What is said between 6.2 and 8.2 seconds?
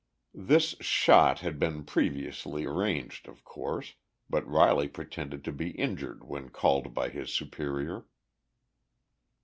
when called by his superior.